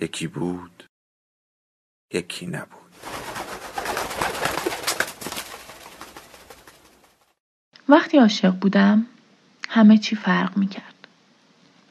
یکی 0.00 0.26
بود 0.26 0.84
یکی 2.12 2.46
نبود 2.46 2.92
وقتی 7.88 8.18
عاشق 8.18 8.50
بودم 8.50 9.06
همه 9.68 9.98
چی 9.98 10.16
فرق 10.16 10.56
می 10.56 10.68
کرد. 10.68 10.94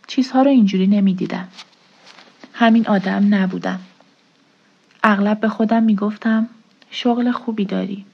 چیزها 0.08 0.42
رو 0.42 0.50
اینجوری 0.50 0.88
نمی 0.88 1.14
دیدم. 1.14 1.48
همین 2.54 2.88
آدم 2.88 3.36
نبودم. 3.36 3.80
اغلب 5.04 5.40
به 5.40 5.50
خودم 5.50 5.84
می 5.84 5.96
گفتم 5.96 6.50
شغل 6.92 7.32
خوبی 7.32 7.66
داری. 7.66 8.06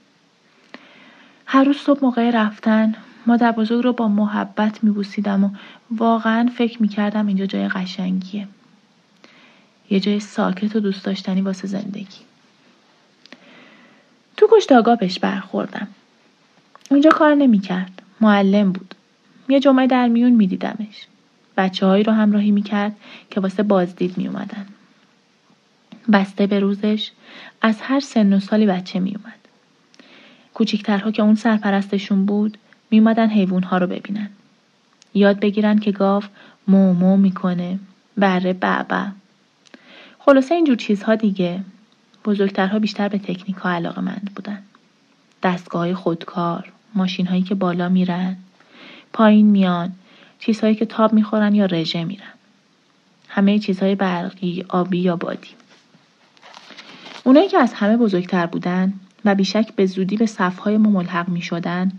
هر 1.46 1.64
روز 1.64 1.76
صبح 1.76 1.98
موقع 2.02 2.30
رفتن 2.30 2.94
مادر 3.26 3.52
بزرگ 3.52 3.84
رو 3.84 3.92
با 3.92 4.08
محبت 4.08 4.84
می 4.84 4.90
بوسیدم 4.90 5.44
و 5.44 5.50
واقعا 5.90 6.50
فکر 6.56 6.82
می 6.82 6.88
کردم 6.88 7.26
اینجا 7.26 7.46
جای 7.46 7.68
قشنگیه. 7.68 8.48
یه 9.92 10.00
جای 10.00 10.20
ساکت 10.20 10.76
و 10.76 10.80
دوست 10.80 11.04
داشتنی 11.04 11.40
واسه 11.40 11.68
زندگی. 11.68 12.18
تو 14.36 14.48
کشتاگاه 14.52 14.96
بهش 14.96 15.18
برخوردم. 15.18 15.88
اونجا 16.90 17.10
کار 17.10 17.34
نمی‌کرد. 17.34 18.02
معلم 18.20 18.72
بود. 18.72 18.94
یه 19.48 19.60
جمعه 19.60 19.86
در 19.86 20.08
میون 20.08 20.32
میدیدمش. 20.32 21.06
بچه 21.56 21.86
هایی 21.86 22.04
رو 22.04 22.12
همراهی 22.12 22.50
می‌کرد 22.50 22.96
که 23.30 23.40
واسه 23.40 23.62
بازدید 23.62 24.18
میومدن 24.18 24.66
بسته 26.12 26.46
به 26.46 26.60
روزش 26.60 27.10
از 27.62 27.80
هر 27.80 28.00
سن 28.00 28.32
و 28.32 28.40
سالی 28.40 28.66
بچه 28.66 29.00
میومد 29.00 29.38
کوچیکترها 30.54 31.10
که 31.10 31.22
اون 31.22 31.34
سرپرستشون 31.34 32.26
بود 32.26 32.58
میومدن 32.90 33.28
حیوانها 33.28 33.78
رو 33.78 33.86
ببینن. 33.86 34.30
یاد 35.14 35.40
بگیرن 35.40 35.78
که 35.78 35.92
گاو 35.92 36.22
مو 36.68 36.92
مو 36.92 37.16
می‌کنه. 37.16 37.78
بره 38.16 38.52
بعبع 38.52 39.06
خلاصه 40.24 40.54
اینجور 40.54 40.76
چیزها 40.76 41.14
دیگه 41.14 41.60
بزرگترها 42.24 42.78
بیشتر 42.78 43.08
به 43.08 43.18
تکنیک 43.18 43.56
ها 43.56 43.70
علاقه 43.70 44.00
مند 44.00 44.30
بودن. 44.34 44.62
دستگاه 45.42 45.94
خودکار، 45.94 46.72
ماشین 46.94 47.26
هایی 47.26 47.42
که 47.42 47.54
بالا 47.54 47.88
میرن، 47.88 48.36
پایین 49.12 49.46
میان، 49.46 49.92
چیزهایی 50.38 50.74
که 50.74 50.86
تاب 50.86 51.12
می‌خورن 51.12 51.54
یا 51.54 51.66
رژه 51.66 52.04
میرن. 52.04 52.32
همه 53.28 53.58
چیزهای 53.58 53.94
برقی، 53.94 54.64
آبی 54.68 54.98
یا 54.98 55.16
بادی. 55.16 55.48
اونایی 57.24 57.48
که 57.48 57.58
از 57.58 57.74
همه 57.74 57.96
بزرگتر 57.96 58.46
بودن 58.46 58.92
و 59.24 59.34
بیشک 59.34 59.72
به 59.76 59.86
زودی 59.86 60.16
به 60.16 60.26
صفهای 60.26 60.76
ما 60.76 60.90
ملحق 60.90 61.28
می 61.28 61.42
شدن 61.42 61.92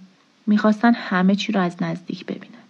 می‌خواستن 0.48 0.94
همه 0.94 1.36
چی 1.36 1.52
رو 1.52 1.62
از 1.62 1.84
نزدیک 1.84 2.26
ببینن. 2.26 2.64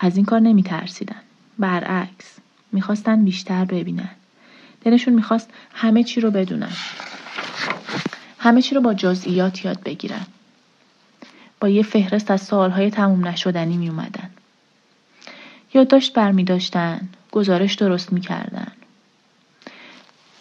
از 0.00 0.16
این 0.16 0.24
کار 0.24 0.40
نمی 0.40 0.62
ترسیدن. 0.62 1.22
برعکس 1.58 2.38
می‌خواستن 2.72 3.24
بیشتر 3.24 3.64
ببینن. 3.64 4.10
دلشون 4.90 5.14
می‌خواست 5.14 5.50
همه 5.74 6.04
چی 6.04 6.20
رو 6.20 6.30
بدونن 6.30 6.72
همه 8.38 8.62
چی 8.62 8.74
رو 8.74 8.80
با 8.80 8.94
جزئیات 8.94 9.64
یاد 9.64 9.82
بگیرن 9.82 10.26
با 11.60 11.68
یه 11.68 11.82
فهرست 11.82 12.30
از 12.30 12.42
سوالهای 12.42 12.90
تموم 12.90 13.28
نشدنی 13.28 13.76
می 13.76 13.88
اومدن. 13.88 14.30
یادداشت 15.74 16.12
برمی 16.12 16.44
داشتن. 16.44 17.08
گزارش 17.32 17.74
درست 17.74 18.12
می 18.12 18.20
کردن. 18.20 18.72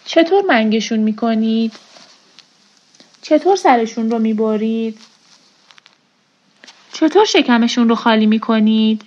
چطور 0.06 0.44
منگشون 0.48 1.00
می 1.00 1.16
کنید؟ 1.16 1.74
چطور 3.22 3.56
سرشون 3.56 4.12
رو 4.12 4.20
می 4.20 4.34
برید؟ 4.34 5.00
چطور 6.94 7.26
شکمشون 7.26 7.90
رو 7.90 7.96
خالی 7.96 8.26
می 8.26 8.40
کنید؟ 8.40 9.02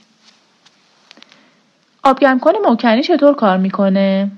آبگرم 2.02 2.40
کنه 2.40 2.58
موکنی 2.58 3.02
چطور 3.02 3.34
کار 3.34 3.58
می‌کنه؟ 3.58 4.30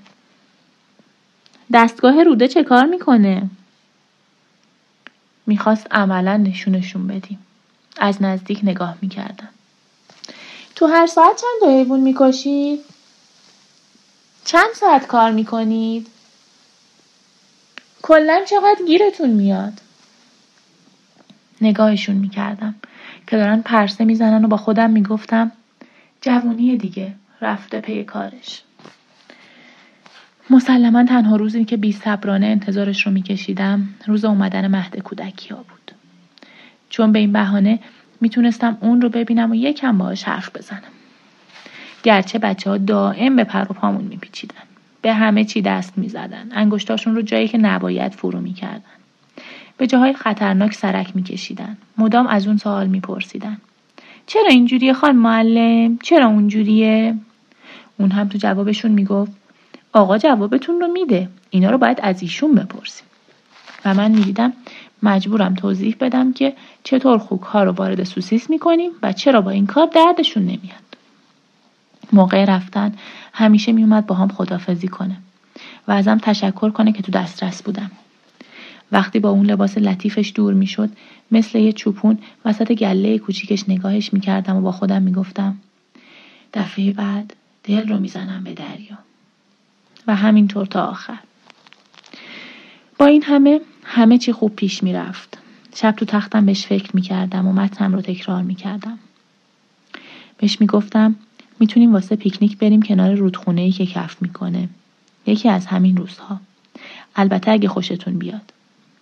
دستگاه 1.73 2.23
روده 2.23 2.49
چه 2.49 2.65
کار 2.65 2.87
می‌کنه؟ 2.87 3.51
می‌خواست 5.47 5.87
عملا 5.91 6.37
نشونشون 6.37 7.07
بدیم. 7.07 7.39
از 7.97 8.23
نزدیک 8.23 8.61
نگاه 8.63 8.97
می‌کردم. 9.03 9.49
تو 10.75 10.87
هر 10.87 11.07
ساعت 11.07 11.37
چند 11.37 11.61
تا 11.61 11.79
حیوان 11.79 12.01
می‌کشید؟ 12.01 12.81
چند 14.45 14.73
ساعت 14.75 15.07
کار 15.07 15.31
می‌کنید؟ 15.31 16.07
کلا 18.03 18.43
چقدر 18.49 18.85
گیرتون 18.87 19.31
میاد؟ 19.31 19.73
نگاهشون 21.61 22.17
می‌کردم 22.17 22.75
که 23.27 23.37
دارن 23.37 23.63
پرسه 23.63 24.05
می‌زنن 24.05 24.45
و 24.45 24.49
با 24.49 24.57
خودم 24.57 24.91
می‌گفتم 24.91 25.53
جوونی 26.21 26.77
دیگه 26.77 27.15
رفته 27.41 27.81
پی 27.81 28.05
کارش. 28.05 28.63
مسلما 30.51 31.05
تنها 31.05 31.37
روزی 31.37 31.65
که 31.65 31.77
بی 31.77 31.93
صبرانه 31.93 32.47
انتظارش 32.47 33.07
رو 33.07 33.13
میکشیدم 33.13 33.89
روز 34.07 34.25
اومدن 34.25 34.67
مهد 34.69 34.99
کودکی 34.99 35.49
ها 35.49 35.57
بود. 35.57 35.93
چون 36.91 37.13
به 37.13 37.19
این 37.19 37.33
بهانه 37.33 37.79
می‌تونستم 38.21 38.79
اون 38.81 39.01
رو 39.01 39.09
ببینم 39.09 39.51
و 39.51 39.55
یکم 39.55 39.99
باهاش 39.99 40.25
حرف 40.25 40.57
بزنم. 40.57 40.93
گرچه 42.03 42.39
بچه 42.39 42.71
ها 42.71 42.79
دائم 42.79 43.37
به 43.37 43.45
پر 43.45 43.63
و 43.63 43.75
پامون 43.75 44.05
میپیچیدن. 44.05 44.63
به 45.03 45.13
همه 45.13 45.45
چی 45.45 45.63
دست 45.63 45.99
می‌زدن. 45.99 46.49
انگشتاشون 46.53 47.15
رو 47.15 47.23
جایی 47.23 47.49
که 47.49 47.59
نباید 47.59 48.13
فرو 48.13 48.41
می‌کردن. 48.41 48.83
به 49.77 49.87
جاهای 49.87 50.13
خطرناک 50.13 50.75
سرک 50.75 51.17
میکشیدن. 51.17 51.77
مدام 51.99 52.27
از 52.27 52.47
اون 52.47 52.57
سوال 52.57 52.87
میپرسیدن. 52.87 53.57
چرا 54.27 54.49
اینجوریه 54.51 54.93
خان 54.93 55.17
معلم؟ 55.17 55.99
چرا 56.03 56.27
اونجوریه؟ 56.27 57.15
اون 57.99 58.11
هم 58.11 58.29
تو 58.29 58.39
جوابشون 58.39 58.91
می‌گفت 58.91 59.33
آقا 59.93 60.19
جوابتون 60.19 60.81
رو 60.81 60.89
میده. 60.89 61.29
اینا 61.51 61.71
رو 61.71 61.79
باید 61.79 61.99
از 62.03 62.23
ایشون 62.23 62.55
بپرسیم. 62.55 63.07
و 63.85 63.95
من 63.95 64.11
می‌دیدم 64.11 64.53
مجبورم 65.03 65.55
توضیح 65.55 65.97
بدم 66.01 66.33
که 66.33 66.53
چطور 66.85 67.19
خوک 67.19 67.41
ها 67.41 67.65
رو 67.65 67.73
وارد 67.73 68.05
سوسیس 68.05 68.51
می‌کنیم 68.51 68.91
و 69.03 69.13
چرا 69.13 69.41
با 69.41 69.51
این 69.51 69.67
کار 69.67 69.87
دردشون 69.87 70.43
نمیاد. 70.43 70.83
موقع 72.13 72.45
رفتن 72.45 72.95
همیشه 73.33 73.73
میومد 73.73 74.07
با 74.07 74.15
هم 74.15 74.29
خدافزی 74.29 74.89
کنه 74.89 75.17
و 75.89 75.93
ازم 75.93 76.19
تشکر 76.19 76.71
کنه 76.71 76.93
که 76.93 77.03
تو 77.03 77.13
دسترس 77.13 77.63
بودم. 77.63 77.91
وقتی 78.93 79.19
با 79.19 79.31
اون 79.31 79.47
لباس 79.47 79.79
لطیفش 79.79 80.33
دور 80.35 80.55
می‌شد 80.55 80.91
مثل 81.31 81.59
یه 81.59 81.73
چوپون 81.73 82.19
وسط 82.45 82.73
گله 82.73 83.19
کوچیکش 83.19 83.69
نگاهش 83.69 84.13
می‌کردم 84.13 84.57
و 84.57 84.61
با 84.61 84.73
خودم 84.73 85.03
می‌گفتم 85.03 85.57
دفعه 86.55 86.93
بعد 86.93 87.37
دل 87.65 87.89
رو 87.89 87.99
می‌زنم 87.99 88.45
به 88.45 88.53
دریا. 88.53 88.99
و 90.07 90.17
همینطور 90.17 90.67
تا 90.67 90.87
آخر. 90.87 91.19
با 92.99 93.07
این 93.07 93.23
همه 93.23 93.61
همه 93.85 94.19
چی 94.19 94.33
خوب 94.33 94.57
پیش 94.57 94.83
می‌رفت. 94.83 95.39
شب 95.75 95.91
تو 95.91 96.05
تختم 96.05 96.47
بهش 96.47 96.67
فکر 96.67 96.97
می‌کردم 96.97 97.47
و 97.47 97.53
متنم 97.53 97.95
رو 97.95 98.01
تکرار 98.01 98.43
می‌کردم. 98.43 98.99
بهش 100.39 100.61
می‌گفتم 100.61 101.15
می‌تونیم 101.61 101.93
واسه 101.93 102.17
پیکنیک 102.17 102.59
بریم 102.59 102.83
کنار 102.83 103.15
رودخونه 103.15 103.61
ای 103.61 103.73
که 103.73 103.87
کف 103.87 104.23
می‌کنه. 104.23 104.69
یکی 105.27 105.49
از 105.49 105.67
همین 105.67 105.97
روزها. 105.97 106.41
البته 107.17 107.51
اگه 107.51 107.69
خوشتون 107.69 108.19
بیاد. 108.19 108.53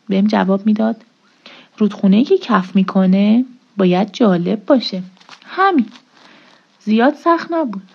بهم 0.09 0.27
جواب 0.27 0.67
می‌داد 0.67 1.05
رودخونه 1.79 2.17
ای 2.17 2.25
که 2.25 2.39
کف 2.39 2.77
می‌کنه 2.77 3.45
باید 3.77 4.13
جالب 4.13 4.67
باشه. 4.67 5.03
همین. 5.45 5.87
زیاد 6.81 7.15
سخت 7.15 7.53
نبود. 7.53 7.89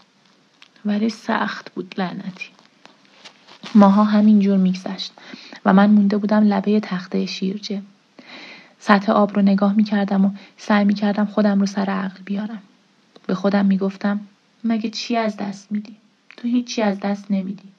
ولی 0.85 1.09
سخت 1.09 1.71
بود 1.73 1.95
لعنتی. 1.97 2.54
ماها 3.75 4.03
همینجور 4.03 4.57
میگذشت 4.57 5.13
و 5.65 5.73
من 5.73 5.89
مونده 5.89 6.17
بودم 6.17 6.43
لبه 6.43 6.79
تخته 6.79 7.25
شیرجه. 7.25 7.81
سطح 8.79 9.11
آب 9.11 9.35
رو 9.35 9.41
نگاه 9.41 9.73
می‌کردم 9.73 10.25
و 10.25 10.31
سعی 10.57 10.85
می‌کردم 10.85 11.25
خودم 11.25 11.59
رو 11.59 11.65
سر 11.65 11.85
عقل 11.89 12.21
بیارم. 12.25 12.61
به 13.27 13.35
خودم 13.35 13.65
می‌گفتم 13.65 14.19
مگه 14.63 14.89
چی 14.89 15.15
از 15.17 15.37
دست 15.37 15.71
میدی؟ 15.71 15.95
تو 16.37 16.47
هیچی 16.47 16.81
از 16.81 16.99
دست 16.99 17.31
نمیدی. 17.31 17.69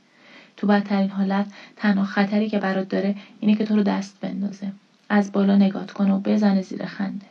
تو 0.57 0.67
بدترین 0.67 1.11
حالت 1.11 1.47
تنها 1.77 2.05
خطری 2.05 2.49
که 2.49 2.59
برات 2.59 2.89
داره 2.89 3.15
اینه 3.41 3.55
که 3.55 3.65
تو 3.65 3.77
رو 3.77 3.83
دست 3.83 4.21
بندازه. 4.21 4.73
از 5.09 5.33
بالا 5.33 5.57
نگات 5.57 5.93
کنه 5.93 6.13
و 6.13 6.19
بزنه 6.19 6.63
زیر 6.63 6.87
خنده. 6.87 7.27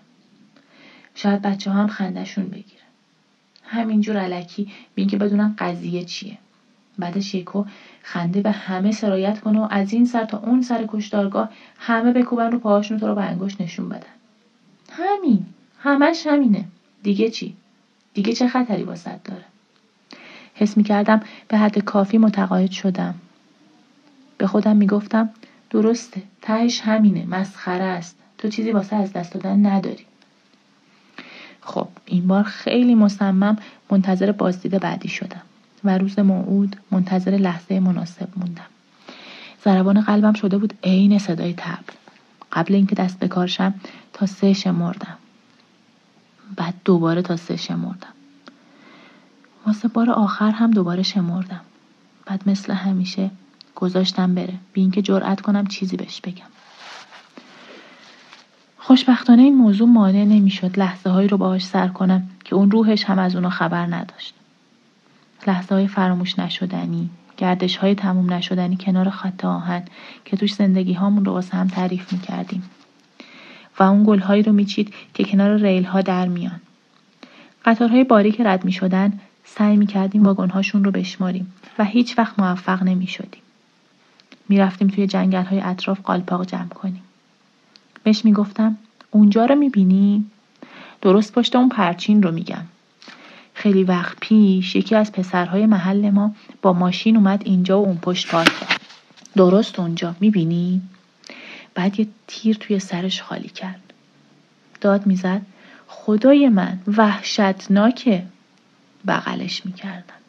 شاید 1.15 1.41
بچه 1.41 1.71
ها 1.71 1.79
هم 1.81 1.87
خندشون 1.87 2.45
بگیره. 2.45 2.81
همینجور 3.63 4.17
علکی 4.17 4.71
بین 4.95 5.07
که 5.07 5.17
بدونم 5.17 5.55
قضیه 5.57 6.03
چیه. 6.03 6.37
بعدش 6.99 7.35
یکو 7.35 7.65
خنده 8.03 8.41
به 8.41 8.51
همه 8.51 8.91
سرایت 8.91 9.39
کنه 9.39 9.59
و 9.59 9.67
از 9.71 9.93
این 9.93 10.05
سر 10.05 10.25
تا 10.25 10.37
اون 10.37 10.61
سر 10.61 10.85
کشتارگاه 10.87 11.49
همه 11.77 12.13
بکوبن 12.13 12.51
رو 12.51 12.59
پاهاشون 12.59 12.99
تو 12.99 13.07
رو 13.07 13.15
به 13.15 13.23
انگشت 13.23 13.61
نشون 13.61 13.89
بدن. 13.89 14.15
همین. 14.91 15.45
همش 15.79 16.27
همینه. 16.27 16.65
دیگه 17.03 17.29
چی؟ 17.29 17.55
دیگه 18.13 18.33
چه 18.33 18.47
خطری 18.47 18.83
واسط 18.83 19.23
داره؟ 19.23 19.45
حس 20.53 20.77
می 20.77 20.83
کردم 20.83 21.19
به 21.47 21.57
حد 21.57 21.79
کافی 21.79 22.17
متقاعد 22.17 22.71
شدم. 22.71 23.15
به 24.37 24.47
خودم 24.47 24.77
می‌گفتم 24.77 25.29
درسته. 25.69 26.21
تهش 26.41 26.81
همینه. 26.81 27.25
مسخره 27.25 27.83
است. 27.83 28.17
تو 28.37 28.49
چیزی 28.49 28.71
واسه 28.71 28.95
از 28.95 29.13
دست 29.13 29.33
دادن 29.33 29.65
نداری. 29.65 30.05
خب 31.61 31.87
این 32.05 32.27
بار 32.27 32.43
خیلی 32.43 32.95
مصمم 32.95 33.57
منتظر 33.91 34.31
بازدید 34.31 34.79
بعدی 34.79 35.07
شدم. 35.07 35.41
و 35.85 35.97
روز 35.97 36.19
موعود 36.19 36.75
منتظر 36.91 37.31
لحظه 37.31 37.79
مناسب 37.79 38.27
موندم. 38.37 38.65
ضربان 39.65 40.01
قلبم 40.01 40.33
شده 40.33 40.57
بود 40.57 40.73
عین 40.83 41.19
صدای 41.19 41.53
تبل. 41.53 41.93
قبل 42.53 42.75
اینکه 42.75 42.95
دست 42.95 43.19
بکارشم 43.19 43.73
تا 44.13 44.25
سه 44.25 44.53
شمردم 44.53 45.17
بعد 46.55 46.73
دوباره 46.85 47.21
تا 47.21 47.37
سه 47.37 47.55
شمردم 47.55 48.13
واسه 49.67 49.87
بار 49.87 50.09
آخر 50.09 50.51
هم 50.51 50.71
دوباره 50.71 51.03
شمردم 51.03 51.61
بعد 52.25 52.49
مثل 52.49 52.73
همیشه 52.73 53.31
گذاشتم 53.75 54.35
بره. 54.35 54.53
بی 54.73 54.81
اینکه 54.81 55.01
جرأت 55.01 55.41
کنم 55.41 55.67
چیزی 55.67 55.97
بهش 55.97 56.21
بگم. 56.21 56.45
خوشبختانه 58.77 59.41
این 59.41 59.55
موضوع 59.55 59.87
مانع 59.87 60.23
نمی‌شد 60.23 60.79
لحظه 60.79 61.09
هایی 61.09 61.27
رو 61.27 61.37
باهاش 61.37 61.65
سر 61.65 61.87
کنم 61.87 62.29
که 62.43 62.55
اون 62.55 62.71
روحش 62.71 63.03
هم 63.03 63.19
از 63.19 63.35
اونو 63.35 63.49
خبر 63.49 63.85
نداشت. 63.85 64.33
لحظه 65.47 65.75
های 65.75 65.87
فراموش 65.87 66.39
نشدنی 66.39 67.09
گردش 67.37 67.77
های 67.77 67.95
تموم 67.95 68.33
نشدنی 68.33 68.77
کنار 68.77 69.09
خط 69.09 69.45
آهن 69.45 69.83
که 70.25 70.37
توش 70.37 70.53
زندگی 70.53 70.93
هامون 70.93 71.25
رو 71.25 71.31
واسه 71.31 71.57
هم 71.57 71.67
تعریف 71.67 72.13
می 72.13 72.19
کردیم. 72.19 72.63
و 73.79 73.83
اون 73.83 74.03
گل 74.03 74.19
هایی 74.19 74.43
رو 74.43 74.51
میچید 74.51 74.93
که 75.13 75.23
کنار 75.23 75.57
ریل 75.57 75.83
ها 75.83 76.01
در 76.01 76.27
میان. 76.27 76.61
قطارهای 77.65 78.03
باریک 78.03 78.41
رد 78.41 78.65
می 78.65 78.71
شدن 78.71 79.19
سعی 79.43 79.77
می 79.77 79.87
کردیم 79.87 80.23
واگن 80.23 80.49
هاشون 80.49 80.83
رو 80.83 80.91
بشماریم 80.91 81.53
و 81.79 81.85
هیچ 81.85 82.17
وقت 82.17 82.39
موفق 82.39 82.83
نمی 82.83 83.07
شدیم. 83.07 83.41
می 84.49 84.57
رفتیم 84.57 84.87
توی 84.87 85.07
جنگل 85.07 85.43
های 85.43 85.61
اطراف 85.61 86.01
قالپاق 86.01 86.45
جمع 86.45 86.67
کنیم. 86.67 87.03
بهش 88.03 88.25
می 88.25 88.33
گفتم 88.33 88.77
اونجا 89.11 89.45
رو 89.45 89.55
می 89.55 89.69
بینی؟ 89.69 90.25
درست 91.01 91.33
پشت 91.33 91.55
اون 91.55 91.69
پرچین 91.69 92.23
رو 92.23 92.31
میگم. 92.31 92.65
خیلی 93.65 93.83
وقت 93.83 94.17
پیش 94.19 94.75
یکی 94.75 94.95
از 94.95 95.11
پسرهای 95.11 95.65
محل 95.65 96.09
ما 96.09 96.35
با 96.61 96.73
ماشین 96.73 97.15
اومد 97.17 97.41
اینجا 97.45 97.81
و 97.81 97.85
اون 97.85 97.97
پشت 97.97 98.27
پارک 98.27 98.59
کرد. 98.59 98.81
درست 99.35 99.79
اونجا 99.79 100.15
می‌بینی؟ 100.19 100.81
بعد 101.75 101.99
یه 101.99 102.07
تیر 102.27 102.55
توی 102.55 102.79
سرش 102.79 103.21
خالی 103.21 103.47
کرد. 103.47 103.93
داد 104.81 105.05
می‌زد 105.05 105.41
خدای 105.87 106.49
من 106.49 106.79
وحشتناکه. 106.97 108.23
بغلش 109.07 109.65
می‌کردم 109.65 110.19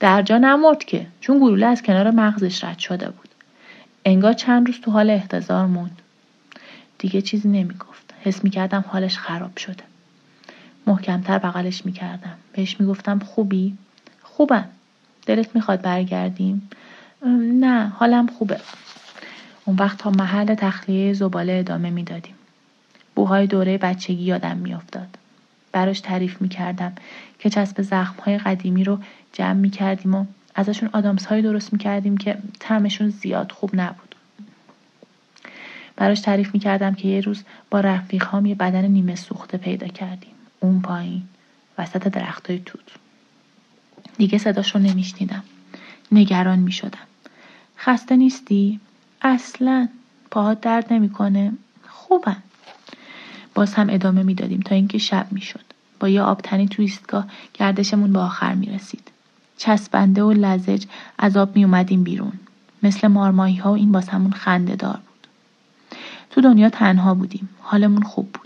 در 0.00 0.22
جا 0.22 0.38
نمرد 0.38 0.84
که 0.84 1.06
چون 1.20 1.38
گلوله 1.38 1.66
از 1.66 1.82
کنار 1.82 2.10
مغزش 2.10 2.64
رد 2.64 2.78
شده 2.78 3.10
بود. 3.10 3.28
انگار 4.04 4.32
چند 4.32 4.66
روز 4.66 4.80
تو 4.80 4.90
حال 4.90 5.10
احتضار 5.10 5.66
موند. 5.66 6.02
دیگه 6.98 7.22
چیزی 7.22 7.48
نمی‌گفت. 7.48 8.14
حس 8.20 8.44
می‌کردم 8.44 8.84
حالش 8.88 9.18
خراب 9.18 9.56
شده. 9.56 9.89
محکمتر 10.90 11.38
بغلش 11.38 11.86
می‌کردم. 11.86 12.36
بهش 12.52 12.80
می‌گفتم 12.80 13.18
خوبی؟ 13.18 13.76
خوبم. 14.22 14.68
دلت 15.26 15.54
می‌خواد 15.54 15.82
برگردیم؟ 15.82 16.70
نه 17.60 17.86
حالم 17.86 18.26
خوبه. 18.26 18.60
اون 19.64 19.76
وقت 19.76 19.98
تا 19.98 20.10
محل 20.10 20.54
تخلیه 20.54 21.12
زباله 21.12 21.52
ادامه 21.52 21.90
می‌دادیم. 21.90 22.34
بوهای 23.14 23.46
دوره 23.46 23.78
بچگی 23.78 24.22
یادم 24.22 24.56
میافتاد. 24.56 25.18
براش 25.72 26.00
تعریف 26.00 26.42
می‌کردم 26.42 26.92
که 27.38 27.50
چسب 27.50 27.82
زخمهای 27.82 28.38
قدیمی 28.38 28.84
رو 28.84 28.98
جمع 29.32 29.52
می‌کردیم 29.52 30.14
و 30.14 30.24
ازشون 30.54 30.90
آدامس 30.92 31.26
های 31.26 31.42
درست 31.42 31.72
می‌کردیم 31.72 32.16
که 32.16 32.38
طعمشون 32.58 33.08
زیاد 33.08 33.52
خوب 33.52 33.70
نبود. 33.74 34.14
براش 35.96 36.20
تعریف 36.20 36.54
می‌کردم 36.54 36.94
که 36.94 37.08
یه 37.08 37.20
روز 37.20 37.44
با 37.70 37.80
رفیقهام 37.80 38.46
یه 38.46 38.54
بدن 38.54 38.84
نیمه 38.84 39.14
سوخته 39.14 39.58
پیدا 39.58 39.86
کردیم. 39.86 40.30
اون 40.60 40.80
پایین. 40.80 41.22
وسط 41.78 42.08
درختای 42.08 42.58
توت 42.66 42.80
دیگه 44.18 44.38
صداش 44.38 44.74
رو 44.74 44.80
نمیشنیدم. 44.80 45.42
نگران 46.12 46.58
می‌شدم. 46.58 47.06
خسته 47.78 48.16
نیستی؟ 48.16 48.80
اصلا. 49.22 49.88
پاهات 50.30 50.60
درد 50.60 50.92
نمی‌کنه. 50.92 51.52
خوبم. 51.88 52.42
باز 53.54 53.74
هم 53.74 53.90
ادامه 53.90 54.22
می‌دادیم 54.22 54.60
تا 54.60 54.74
اینکه 54.74 54.98
شب 54.98 55.26
می‌شد. 55.30 55.64
با 56.00 56.08
یه 56.08 56.22
آبتنی 56.22 56.68
تو 56.68 56.82
ایستگاه 56.82 57.26
گردشمون 57.54 58.12
به 58.12 58.18
آخر 58.18 58.54
می‌رسید. 58.54 59.10
چسبنده 59.56 60.22
و 60.22 60.32
لزج 60.32 60.84
از 61.18 61.36
آب 61.36 61.56
می 61.56 61.64
اومدیم 61.64 62.02
بیرون. 62.02 62.32
مثل 62.82 63.08
مارمایی 63.08 63.56
ها 63.56 63.72
و 63.72 63.74
این 63.74 63.96
همون 63.96 64.32
خنده 64.32 64.76
دار 64.76 64.96
بود. 64.96 65.26
تو 66.30 66.40
دنیا 66.40 66.70
تنها 66.70 67.14
بودیم. 67.14 67.48
حالمون 67.60 68.02
خوب 68.02 68.32
بود. 68.32 68.39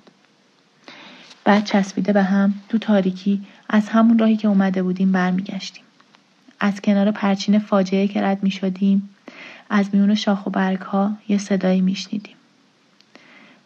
بعد 1.44 1.64
چسبیده 1.64 2.12
به 2.12 2.22
هم 2.22 2.54
تو 2.68 2.78
تاریکی 2.78 3.42
از 3.68 3.88
همون 3.88 4.18
راهی 4.18 4.36
که 4.36 4.48
اومده 4.48 4.82
بودیم 4.82 5.12
برمیگشتیم. 5.12 5.84
از 6.60 6.80
کنار 6.80 7.10
پرچین 7.10 7.58
فاجعه 7.58 8.08
که 8.08 8.22
رد 8.22 8.42
می 8.42 8.50
شدیم 8.50 9.10
از 9.70 9.88
میون 9.92 10.14
شاخ 10.14 10.46
و 10.46 10.50
برگ 10.50 10.80
ها 10.80 11.12
یه 11.28 11.38
صدایی 11.38 11.80
میشنیدیم. 11.80 12.36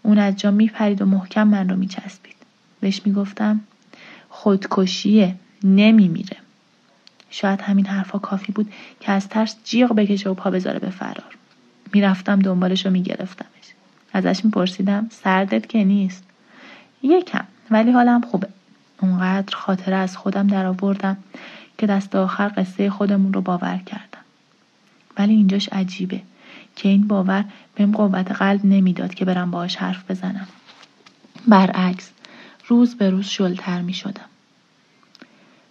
اون 0.02 0.18
از 0.18 0.36
جا 0.36 0.50
میپرید 0.50 1.02
و 1.02 1.06
محکم 1.06 1.48
من 1.48 1.68
رو 1.68 1.76
میچسبید. 1.76 2.34
بهش 2.80 3.02
می‌گفتم 3.04 3.60
خودکشیه 4.28 5.34
نمیمیره 5.64 6.36
شاید 7.30 7.60
همین 7.60 7.86
حرفا 7.86 8.18
کافی 8.18 8.52
بود 8.52 8.72
که 9.00 9.12
از 9.12 9.28
ترس 9.28 9.56
جیغ 9.64 9.92
بکشه 9.92 10.30
و 10.30 10.34
پا 10.34 10.50
بذاره 10.50 10.78
به 10.78 10.90
فرار. 10.90 11.36
می‌رفتم 11.92 12.38
دنبالش 12.38 12.86
رو 12.86 12.92
میگرفتمش. 12.92 13.48
ازش 14.12 14.44
میپرسیدم 14.44 15.08
سردت 15.10 15.68
که 15.68 15.84
نیست؟ 15.84 16.24
یکم. 17.02 17.44
ولی 17.70 17.90
حالم 17.90 18.20
خوبه 18.20 18.48
اونقدر 19.02 19.56
خاطره 19.56 19.96
از 19.96 20.16
خودم 20.16 20.46
در 20.46 20.66
آوردم 20.66 21.16
که 21.78 21.86
دست 21.86 22.16
آخر 22.16 22.52
قصه 22.56 22.90
خودمون 22.90 23.32
رو 23.32 23.40
باور 23.40 23.80
کردم 23.86 24.22
ولی 25.18 25.32
اینجاش 25.32 25.68
عجیبه 25.68 26.22
که 26.76 26.88
این 26.88 27.08
باور 27.08 27.44
بهم 27.74 27.92
قوت 27.92 28.32
قلب 28.32 28.64
نمی‌داد 28.64 29.14
که 29.14 29.24
برم 29.24 29.50
باهاش 29.50 29.76
حرف 29.76 30.10
بزنم 30.10 30.48
برعکس 31.46 32.10
روز 32.66 32.94
به 32.94 33.10
روز 33.10 33.26
شلتر 33.26 33.82
می 33.82 33.94
شدم. 33.94 34.24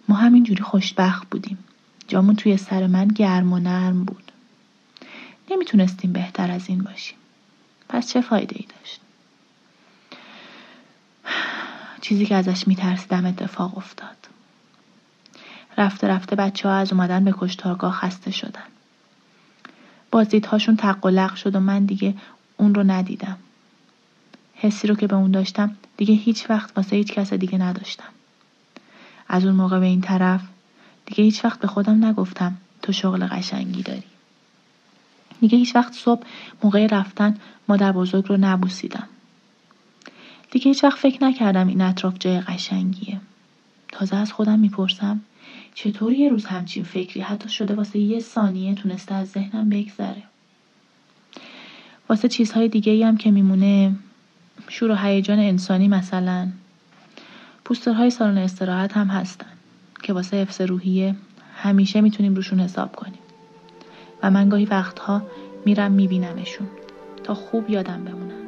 ما 0.08 0.16
همینجوری 0.16 0.62
خوشبخت 0.62 1.28
بودیم. 1.30 1.58
جامون 2.08 2.36
توی 2.36 2.56
سر 2.56 2.86
من 2.86 3.08
گرم 3.08 3.52
و 3.52 3.58
نرم 3.58 4.04
بود. 4.04 4.32
نمی‌تونستیم 5.50 6.12
بهتر 6.12 6.50
از 6.50 6.68
این 6.68 6.82
باشیم. 6.82 7.18
پس 7.88 8.08
چه 8.08 8.20
فایده 8.20 8.56
ای 8.58 8.66
داشت؟ 8.78 9.00
چیزی 12.00 12.26
که 12.26 12.34
ازش 12.34 12.68
میترسیدم 12.68 13.26
اتفاق 13.26 13.78
افتاد. 13.78 14.16
رفته 15.78 16.08
رفته 16.08 16.36
بچه 16.36 16.68
ها 16.68 16.74
از 16.74 16.92
اومدن 16.92 17.24
به 17.24 17.34
کشتارگاه 17.38 17.92
خسته 17.92 18.30
شدن. 18.30 18.64
بازدیدهاشون 20.10 20.76
تق 20.76 21.34
شد 21.34 21.56
و 21.56 21.60
من 21.60 21.84
دیگه 21.84 22.14
اون 22.56 22.74
رو 22.74 22.82
ندیدم. 22.82 23.36
حسی 24.54 24.88
رو 24.88 24.94
که 24.94 25.06
به 25.06 25.16
اون 25.16 25.30
داشتم 25.30 25.76
دیگه 25.96 26.14
هیچ 26.14 26.50
وقت 26.50 26.76
واسه 26.76 26.96
هیچ 26.96 27.12
کس 27.12 27.32
دیگه 27.32 27.58
نداشتم. 27.58 28.08
از 29.28 29.44
اون 29.44 29.54
موقع 29.54 29.78
به 29.78 29.86
این 29.86 30.00
طرف 30.00 30.40
دیگه 31.06 31.24
هیچ 31.24 31.44
وقت 31.44 31.60
به 31.60 31.68
خودم 31.68 32.04
نگفتم 32.04 32.56
تو 32.82 32.92
شغل 32.92 33.26
قشنگی 33.26 33.82
داری. 33.82 34.02
دیگه 35.40 35.58
هیچ 35.58 35.76
وقت 35.76 35.92
صبح 35.92 36.26
موقع 36.64 36.86
رفتن 36.86 37.36
مادر 37.68 37.92
بزرگ 37.92 38.26
رو 38.28 38.36
نبوسیدم. 38.36 39.08
دیگه 40.50 40.64
هیچ 40.64 40.84
وقت 40.84 40.98
فکر 40.98 41.24
نکردم 41.24 41.68
این 41.68 41.80
اطراف 41.80 42.14
جای 42.18 42.40
قشنگیه. 42.40 43.20
تازه 43.92 44.16
از 44.16 44.32
خودم 44.32 44.58
می‌پرسم 44.58 45.20
چطور 45.74 46.12
یه 46.12 46.28
روز 46.28 46.44
همچین 46.46 46.84
فکری 46.84 47.20
حتی 47.20 47.48
شده 47.48 47.74
واسه 47.74 47.98
یه 47.98 48.20
ثانیه 48.20 48.74
تونسته 48.74 49.14
از 49.14 49.28
ذهنم 49.28 49.68
بگذره. 49.68 50.22
واسه 52.08 52.28
چیزهای 52.28 52.68
دیگه 52.68 53.06
هم 53.06 53.16
که 53.16 53.30
میمونه 53.30 53.96
شور 54.68 54.90
و 54.90 54.94
هیجان 54.94 55.38
انسانی 55.38 55.88
مثلا 55.88 56.48
پوسترهای 57.64 58.10
سالن 58.10 58.38
استراحت 58.38 58.96
هم 58.96 59.06
هستن 59.06 59.46
که 60.02 60.12
واسه 60.12 60.36
حفظ 60.36 60.60
روحیه 60.60 61.14
همیشه 61.54 62.00
می‌تونیم 62.00 62.34
روشون 62.34 62.60
حساب 62.60 62.96
کنیم 62.96 63.18
و 64.22 64.30
من 64.30 64.48
گاهی 64.48 64.64
وقتها 64.64 65.22
میرم 65.66 65.92
میبینمشون 65.92 66.66
تا 67.24 67.34
خوب 67.34 67.70
یادم 67.70 68.04
بمونن 68.04 68.47